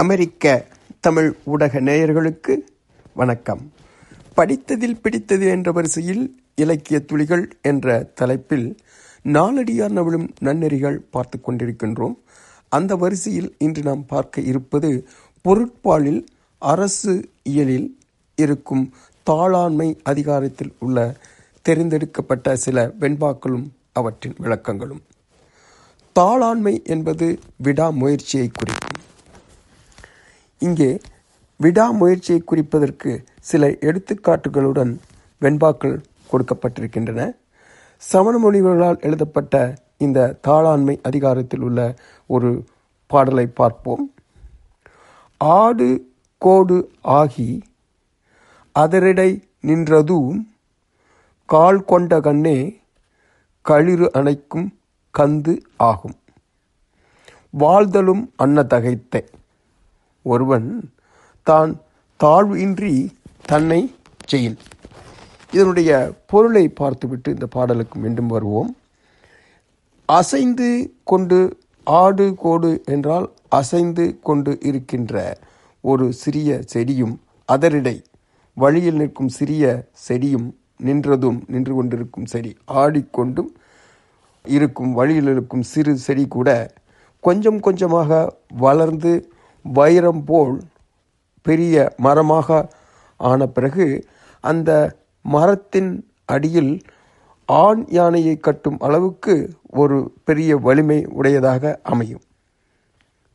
[0.00, 0.66] அமெரிக்க
[1.00, 2.56] தமிழ் ஊடக நேயர்களுக்கு
[3.14, 3.72] வணக்கம்.
[4.36, 8.76] படித்ததில் பிடித்தது என்ற வரிசையில் இலக்கிய துளிகள் என்ற தலைப்பில்
[9.24, 12.14] நாளடியார் நவிழும் நன்னெறிகள் பார்த்து கொண்டிருக்கின்றோம்.
[12.68, 15.08] அந்த வரிசையில் இன்று நாம் பார்க்க இருப்பது
[15.44, 16.26] பொருட்பாலில்
[16.58, 17.98] அரசு இயலில்
[18.36, 18.92] இருக்கும்
[19.30, 21.16] தாளாண்மை அதிகாரத்தில் உள்ள
[21.68, 25.02] தெரிந்தெடுக்கப்பட்ட சில வெண்பாக்களும் அவற்றின் விளக்கங்களும்.
[26.12, 28.99] தாளாண்மை என்பது விடாமுயற்சியை குறிக்கும்.
[30.60, 30.90] இங்கே
[31.60, 34.92] விடாமுயற்சியை குறிப்பதற்கு சில எடுத்துக்காட்டுகளுடன்
[35.40, 35.96] வெண்பாக்கள்
[36.30, 37.20] கொடுக்கப்பட்டிருக்கின்றன.
[38.02, 39.54] சமண மொழிகளால் எழுதப்பட்ட
[39.98, 41.80] இந்த தாளாண்மை அதிகாரத்தில் உள்ள
[42.26, 42.50] ஒரு
[43.10, 44.04] பாடலை பார்ப்போம்.
[45.40, 45.88] ஆடு
[46.38, 46.78] கோடு
[47.18, 47.50] ஆகி
[48.74, 49.30] அதரிடை
[49.66, 50.38] நின்றதும்
[51.48, 52.58] கால் கொண்ட கண்ணே
[53.64, 54.68] களிறு அணைக்கும்
[55.14, 56.16] கந்து ஆகும்.
[57.58, 59.22] வாழ்தலும் அன்னதகைத்தை.
[60.22, 60.90] ஒருவன்
[61.46, 61.80] தான்
[62.16, 63.12] தாழ்வு இன்றி
[63.46, 63.80] தன்னை
[64.26, 64.56] செயல்
[65.52, 68.76] இதனுடைய பொருளை பார்த்துவிட்டு இந்த பாடலுக்கு மீண்டும் வருவோம்.
[70.08, 75.38] அசைந்து கொண்டு ஆடு கோடு என்றால் அசைந்து கொண்டு இருக்கின்ற
[75.84, 78.02] ஒரு சிறிய செடியும் அதரிடை
[78.56, 79.64] வழியில் நிற்கும் சிறிய
[80.08, 80.48] செடியும்
[80.84, 83.50] நின்றதும் நின்று கொண்டிருக்கும் செடி ஆடிக்கொண்டும்
[84.44, 86.72] இருக்கும் வழியில் இருக்கும் சிறு செடி கூட
[87.20, 89.12] கொஞ்சம் கொஞ்சமாக வளர்ந்து
[89.62, 90.60] வைரம் போல்
[91.42, 92.68] பெரிய மரமாக
[93.16, 94.06] ஆன பிறகு
[94.40, 96.80] அந்த மரத்தின் அடியில்
[97.46, 102.20] ஆண் யானையை கட்டும் அளவுக்கு ஒரு பெரிய வலிமை உடையதாக அமையும்.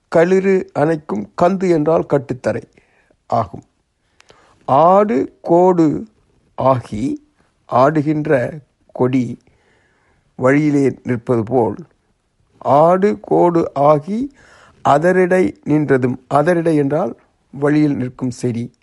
[0.07, 2.63] களிறு அணைக்கும் கந்து என்றால் கட்டுத்தரை
[3.27, 3.63] ஆகும்.
[4.65, 6.07] ஆடு கோடு
[6.55, 7.33] ஆகி
[7.73, 8.59] ஆடுகின்ற
[8.91, 9.37] கொடி
[10.35, 11.75] வழியிலே நிற்பது போல்
[12.57, 14.31] ஆடு கோடு ஆகி
[14.89, 17.17] அதரிடை நின்றதும் அதரிடை என்றால்
[17.51, 18.73] வழியில் நிற்கும் செடி.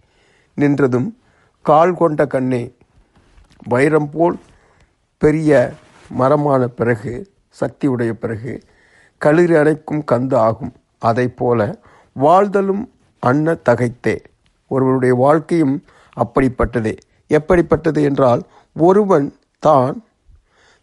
[0.57, 1.15] நின்றதும்
[1.63, 2.75] கால் கொண்ட கண்ணே
[3.69, 4.39] வைரம் போல்
[5.19, 5.73] பெரிய
[6.09, 8.63] மரமான பிறகு சக்தி உடைய பிறகு
[9.19, 10.73] களிறு அணைக்கும் கந்து ஆகும்.
[10.99, 11.81] அதை போல
[12.21, 12.85] வாழ்தலும்
[13.19, 14.17] அன்ன தகைத்தே.
[14.67, 15.85] ஒருவருடைய வாழ்க்கையும்
[16.17, 16.97] அப்படிப்பட்டதே.
[17.27, 18.43] எப்படிப்பட்டது என்றால்
[18.77, 20.05] ஒருவன் தான்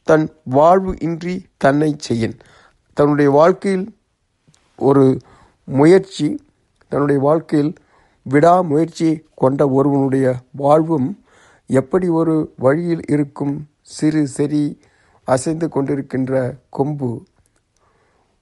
[0.04, 2.38] தன் வாழ்வு இன்றி தன்னை செய்யன்.
[2.94, 3.99] தன்னுடைய வாழ்க்கையில்
[4.80, 5.04] ஒரு
[5.68, 6.28] முயற்சி
[6.88, 7.74] தன்னுடைய வாழ்க்கையில்
[8.26, 11.10] விடாமுயற்சி கொண்ட ஒருவனுடைய வாழ்வும்
[11.70, 14.64] எப்படி ஒரு வழியில் இருக்கும் சிறு செறி
[15.28, 16.34] அசைந்து கொண்டிருக்கின்ற
[16.70, 17.26] கொம்பு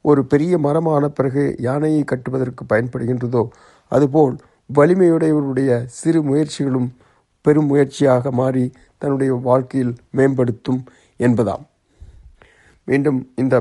[0.02, 3.44] ஒரு பெரிய மரமான பிறகு யானையை கட்டுவதற்கு பயன்படுகின்றதோ
[3.92, 4.36] அதுபோல்
[4.70, 6.90] வலிமையுடையவருடைய சிறு முயற்சிகளும்
[7.42, 8.66] பெரும் முயற்சியாக மாறி
[8.98, 10.82] தன்னுடைய வாழ்க்கையில் மேம்படுத்தும்
[11.20, 11.64] என்பதாம்.
[12.88, 13.56] மீண்டும் இந்த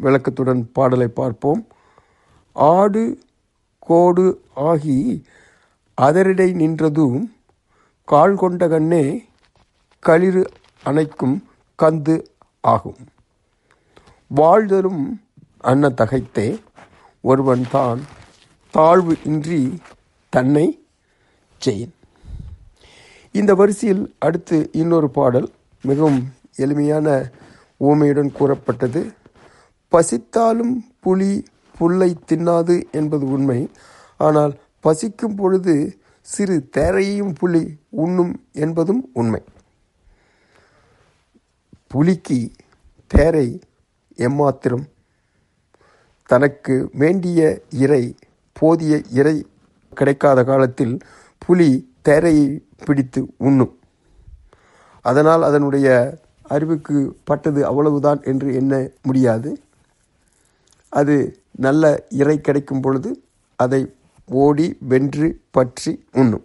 [0.00, 1.60] விளக்கத்துடன் பாடலை பார்ப்போம்.
[2.56, 3.18] ஆடு
[3.78, 5.24] கோடு ஆகி
[5.98, 7.18] அதரிடை நின்றதும்
[8.04, 9.04] கால் கொண்ட கண்ணே
[10.02, 10.42] களிறு
[10.84, 11.36] அணைக்கும்
[11.82, 12.16] கந்து
[12.60, 13.00] ஆகும்.
[14.30, 15.02] வாழ்தலும்
[15.60, 16.60] அன்ன தகைத்தே
[17.20, 18.00] ஒருவன் தான்
[18.70, 19.78] தாழ்வு இன்றி
[20.30, 20.66] தன்னை
[21.60, 21.94] செயின்
[23.32, 25.48] இந்த வரிசையில் அடுத்து இன்னொரு பாடல்
[25.82, 26.20] மிகவும்
[26.56, 27.30] எளிமையான
[27.80, 29.02] ஊமையுடன் கூறப்பட்டது.
[29.92, 31.44] பசித்தாலும் புலி
[31.78, 33.60] புல்லை தின்னாது என்பது உண்மை.
[34.16, 35.74] ஆனால் பசிக்கும் பொழுது
[36.20, 39.42] சிறு தேரையையும் புலி உண்ணும் என்பதும் உண்மை.
[41.86, 42.38] புலிக்கு
[43.06, 43.48] தேரை
[44.18, 44.86] எம்மாத்திரம்?
[46.30, 48.04] தனக்கு வேண்டிய இறை
[48.52, 49.36] போதிய இறை
[49.94, 50.94] கிடைக்காத காலத்தில்
[51.38, 51.70] புலி
[52.02, 52.48] தேரையை
[52.84, 53.74] பிடித்து உண்ணும்.
[55.04, 55.88] அதனால் அதனுடைய
[56.42, 59.50] அறிவுக்கு பட்டது அவ்வளவுதான் என்று எண்ண முடியாது.
[60.92, 61.16] அது
[61.64, 61.84] நல்ல
[62.20, 63.10] இறை கிடைக்கும் பொழுது
[63.58, 63.80] அதை
[64.28, 66.44] ஓடி வென்று பற்றி உண்ணும்.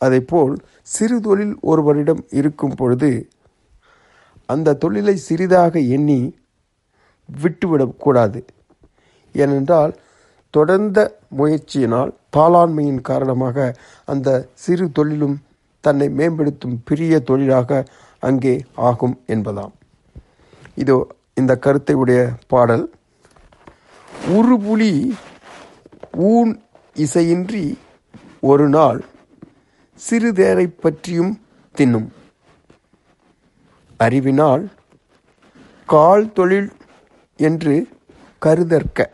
[0.00, 0.54] அதைப்போல்
[0.94, 3.10] சிறு தொழில் ஒருவரிடம் இருக்கும் பொழுது
[4.48, 6.20] அந்த தொழிலை சிறிதாக எண்ணி
[7.28, 8.40] விட்டுவிடக்கூடாது
[9.34, 9.92] ஏனென்றால்
[10.54, 10.98] தொடர்ந்த
[11.38, 13.66] முயற்சியினால் தாளாண்மையின் காரணமாக
[14.12, 14.28] அந்த
[14.64, 15.36] சிறு தொழிலும்
[15.84, 17.80] தன்னை மேம்படுத்தும் பெரிய தொழிலாக
[18.28, 18.54] அங்கே
[18.88, 19.74] ஆகும் என்பதாம்.
[20.82, 20.96] இதோ
[21.34, 22.22] இந்த கருத்தை உடைய
[22.52, 22.84] பாடல்.
[24.36, 24.92] உருபுலி
[26.12, 26.50] ஊன்
[26.96, 27.64] இசையின்றி
[28.40, 29.04] ஒரு நாள்
[30.00, 31.32] சிறுதேரை பற்றியும்
[31.74, 32.08] தின்னும்.
[33.96, 34.64] அறிவினால்
[35.86, 36.70] கால் தொழில்
[37.38, 37.74] என்று
[38.46, 39.06] கருதற்க.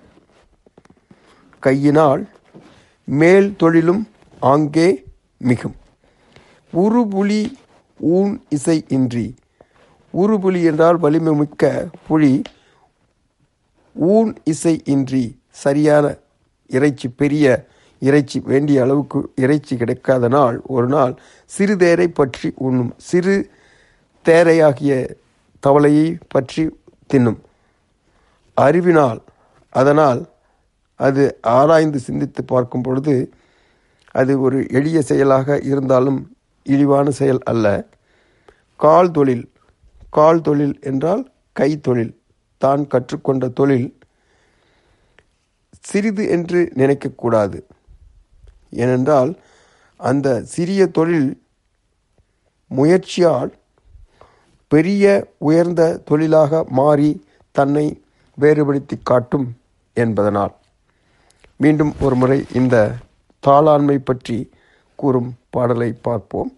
[1.59, 2.29] கையினால்
[3.05, 4.03] மேல் தொழிலும்
[4.41, 4.89] ஆங்கே
[5.39, 5.77] மிகும்.
[6.73, 7.43] உருபுலி
[8.01, 9.27] ஊன் இசை இன்றி
[10.15, 12.43] உருபுலி என்றால் வலிமை மிக்க புலி
[13.95, 16.05] ஊன் இசை இன்றி சரியான
[16.71, 17.69] இறைச்சி பெரிய
[18.03, 21.13] இறைச்சி வேண்டிய அளவுக்கு இறைச்சி கிடைக்காத நாள் ஒரு நாள்
[21.51, 22.93] சிறு தேரை பற்றி உண்ணும்.
[22.97, 23.51] சிறு
[24.25, 24.93] தேரையாகிய
[25.63, 26.65] தவளையை பற்றி
[27.11, 27.39] தின்னும்.
[28.57, 29.21] அறிவினால்
[29.69, 30.21] அதனால்
[31.01, 33.15] அது ஆராய்ந்து சிந்தித்து பார்க்கும் பொழுது
[34.11, 36.21] அது ஒரு எளிய செயலாக இருந்தாலும்
[36.67, 37.67] இழிவான செயல் அல்ல.
[38.81, 39.47] கால் தொழில்
[40.11, 41.23] கால் தொழில் என்றால்
[41.61, 42.13] கைத்தொழில்
[42.59, 43.89] தான் கற்றுக்கொண்ட தொழில்
[45.81, 47.59] சிறிது என்று நினைக்கக்கூடாது.
[48.71, 49.39] ஏனென்றால்
[49.97, 51.43] அந்த சிறிய தொழில்
[52.71, 53.53] முயற்சியால்
[54.69, 55.05] பெரிய
[55.39, 58.03] உயர்ந்த தொழிலாக மாறி தன்னை
[58.39, 59.47] வேறுபடுத்தி காட்டும்
[59.93, 60.55] என்பதனால்.
[61.57, 62.77] மீண்டும் ஒரு முறை இந்த
[63.43, 64.51] தாளாண்மை பற்றி
[64.95, 66.51] கூறும் பாடலை பார்ப்போம்.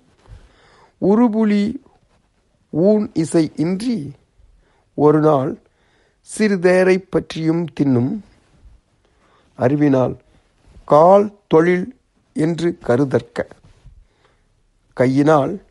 [1.00, 1.64] உருபுலி
[2.70, 4.12] ஊன் இசை இன்றி
[4.94, 5.50] ஒரு நாள்
[6.34, 8.20] சிறுதேரை பற்றியும் தின்னும்.
[9.54, 10.20] அறிவினால்
[10.84, 11.98] கால் தொழில்
[12.32, 13.46] என்று கருதற்க.
[14.92, 15.62] கையினால்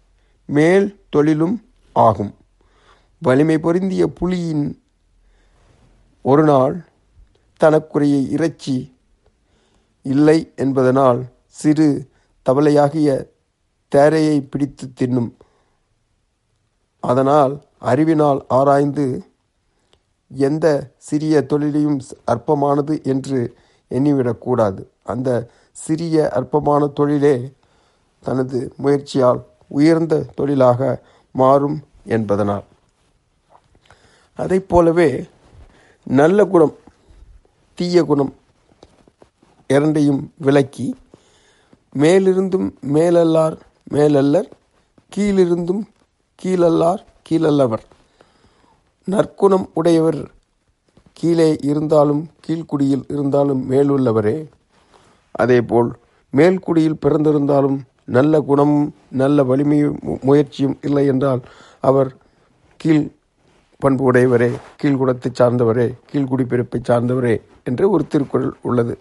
[0.46, 2.36] மேல் தொழிலும் ஆகும்.
[3.20, 4.80] வலிமை பொருந்திய புலியின்
[6.22, 6.86] ஒரு நாள்
[7.58, 8.98] தனக்குரிய இறைச்சி
[10.02, 12.10] இல்லை என்பதனால் சிறு
[12.50, 13.28] தவளையாகிய
[13.88, 15.32] தேரையை பிடித்து தின்னும்.
[17.00, 19.24] அதனால் அறிவினால் ஆராய்ந்து
[20.28, 23.58] எந்த சிறிய தொழிலையும் அற்பமானது என்று
[23.90, 27.52] எண்ணிவிடக்கூடாது அந்த சிறிய அற்பமான தொழிலே
[28.20, 32.64] தனது முயற்சியால் உயர்ந்த தொழிலாக மாறும் என்பதனால்.
[34.36, 35.26] அதை போலவே
[36.04, 36.76] நல்ல குணம்
[37.74, 38.34] தீய குணம்
[39.68, 40.96] இரண்டையும் விளக்கி
[42.00, 43.58] மேலிருந்தும் மேலல்லார்
[43.92, 44.50] மேலல்லர்
[45.16, 45.84] கீழிருந்தும்
[46.44, 47.86] கீழல்லார் கீழல்லவர்.
[49.08, 50.20] நற்குணம் உடையவர்
[51.14, 54.38] கீழே இருந்தாலும் கீழ்குடியில் இருந்தாலும் மேலுள்ளவரே.
[55.32, 55.90] அதேபோல்
[56.34, 58.88] மேல்குடியில் பிறந்திருந்தாலும் நல்ல குணமும்
[59.22, 61.42] நல்ல வலிமையும் முயற்சியும் இல்லை என்றால்
[61.80, 62.10] அவர்
[62.80, 63.06] கீழ்
[63.82, 64.50] பண்பு உடையவரே
[64.82, 68.96] கீழ்குடத்தை சார்ந்தவரே கீழ்குடி பிறப்பை சார்ந்தவரே என்று ஒரு திருக்குறள் உள்ளது.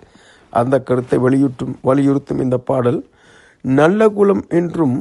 [0.52, 3.00] அந்த கருத்தை வலியுறுத்தும் வலியுறுத்தும் இந்த பாடல்
[3.64, 4.96] நல்ல குலம் என்றும்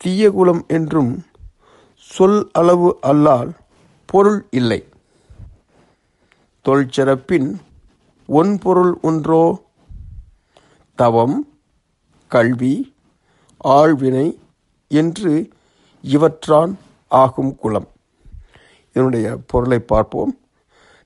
[0.00, 1.12] தீய குலம் என்றும்
[2.10, 3.50] சொல் அளவு அல்லால்
[4.12, 4.84] பொருள் இல்லை.
[6.64, 7.48] தொல்சிறப்பின்
[8.28, 9.42] ஒன்பொருள் ஒன்றோ?
[10.94, 11.36] தவம்
[12.28, 12.94] கல்வி
[13.64, 14.38] ஆழ்வினை
[14.88, 15.48] என்று
[16.02, 16.78] இவற்றான்
[17.08, 17.88] ஆகும் குலம்.
[18.88, 20.38] இதனுடைய பொருளை பார்ப்போம்.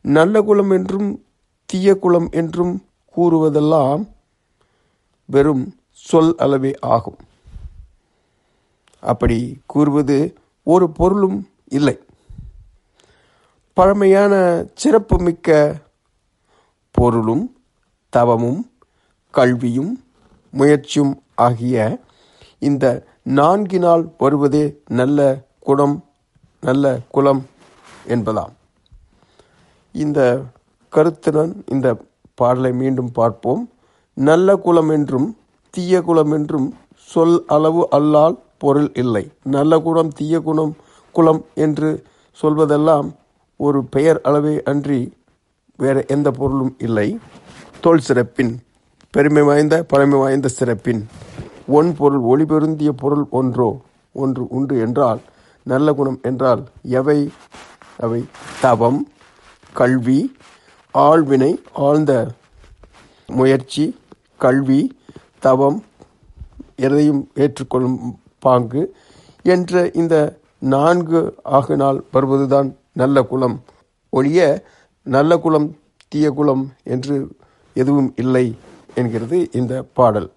[0.01, 1.25] நல்ல குலம் என்றும்
[1.67, 2.75] தீய குலம் என்றும்
[3.17, 4.03] கூறுவதெல்லாம்
[5.25, 7.17] வெறும் சொல் அளவே ஆகும்.
[9.01, 11.97] அப்படி கூறுவது ஒரு பொருளும் இல்லை.
[13.77, 14.35] பழமையான
[14.75, 15.51] சிறப்புமிக்க
[16.95, 17.45] பொருளும்
[18.13, 18.61] தவமும்
[19.35, 19.93] கல்வியும்
[20.51, 21.77] முயற்சியும் ஆகிய
[22.59, 22.87] இந்த
[23.39, 25.19] நான்கினால் வருவதே நல்ல
[25.61, 25.97] குணம்
[26.63, 27.43] நல்ல குலம்
[28.07, 28.53] என்பதாம்.
[29.95, 30.21] இந்த
[30.93, 31.89] கருத்துடன் இந்த
[32.35, 33.63] பாடலை மீண்டும் பார்ப்போம்.
[34.17, 35.29] நல்ல குலம் என்றும்
[35.75, 36.69] தீய குலம் என்றும்
[37.09, 39.25] சொல் அளவு அல்லால் பொருள் இல்லை.
[39.57, 40.73] நல்ல குணம் தீய குணம்
[41.15, 41.91] குலம் என்று
[42.39, 43.09] சொல்வதெல்லாம்
[43.67, 45.01] ஒரு பெயர் அளவே அன்றி
[45.79, 47.09] வேறு எந்த பொருளும் இல்லை.
[47.85, 48.53] தோல் சிறப்பின்
[49.15, 51.03] பெருமை வாய்ந்த பழமை வாய்ந்த சிறப்பின்.
[51.79, 53.71] ஒன் பொருள் ஒளி பொருந்திய பொருள் ஒன்றோ
[54.15, 55.21] ஒன்று உண்டு என்றால்
[55.67, 56.63] நல்ல குணம் என்றால்
[57.01, 57.19] எவை?
[58.05, 58.21] அவை
[58.61, 59.01] தவம்
[59.73, 60.21] கல்வி
[60.95, 61.53] ஆழ்வினை
[61.87, 62.13] ஆழ்ந்த
[63.39, 63.85] முயற்சி
[64.45, 64.81] கல்வி
[65.47, 65.79] தவம்
[66.87, 67.99] எதையும் ஏற்றுக்கொள்ளும்
[68.39, 68.83] பாங்கு
[69.55, 70.17] என்ற இந்த
[70.75, 71.21] நான்கு
[71.59, 73.65] ஆகினால் வருவதுதான் நல்ல குலம்
[74.11, 74.65] ஒழிய
[75.03, 75.77] நல்ல குலம்
[76.09, 77.29] தீய குலம் என்று
[77.75, 78.59] எதுவும் இல்லை
[78.95, 80.33] என்கிறது இந்த பாடல்.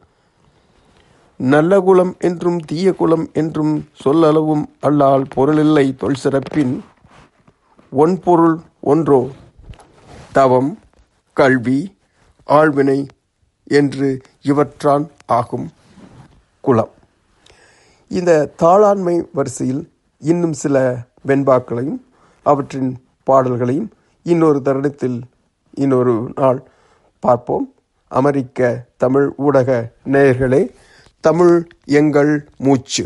[1.38, 6.84] நல்ல குலம் என்றும் தீய குலம் என்றும் சொல்லளவும் அல்லால் பொருளில்லை தொல் சிறப்பின்
[7.92, 9.30] ஒன்பொருள் ஒன்றோ.
[10.32, 10.78] தவம்
[11.34, 11.96] கல்வி
[12.50, 13.08] ஆழ்வினை
[13.64, 15.68] என்று இவற்றான் ஆகும்
[16.62, 16.94] குலம்
[18.08, 19.84] இந்த தாளாண்மை வரிசையில்
[20.22, 22.05] இன்னும் சில வெண்பாக்களையும்
[22.46, 22.92] அவற்றின்
[23.28, 23.90] பாடல்களையும்
[24.24, 25.18] இன்னொரு தருணத்தில்
[25.84, 26.60] இன்னொரு நாள்
[27.25, 27.68] பார்ப்போம்.
[28.08, 29.78] அமெரிக்க தமிழ் ஊடக
[30.12, 30.62] நேயர்களே
[31.20, 31.56] தமிழ்
[32.00, 33.06] எங்கள் மூச்சு.